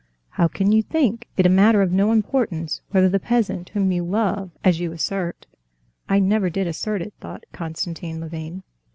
How 0.29 0.47
can 0.47 0.71
you 0.71 0.81
think 0.81 1.27
it 1.37 1.45
a 1.45 1.49
matter 1.49 1.83
of 1.83 1.91
no 1.91 2.11
importance 2.11 2.81
whether 2.89 3.07
the 3.07 3.19
peasant, 3.19 3.69
whom 3.75 3.91
you 3.91 4.03
love 4.03 4.49
as 4.63 4.79
you 4.79 4.91
assert...." 4.93 5.45
"I 6.09 6.17
never 6.19 6.49
did 6.49 6.65
assert 6.65 7.03
it," 7.03 7.13
thought 7.19 7.43
Konstantin 7.53 8.19
Levin. 8.19 8.63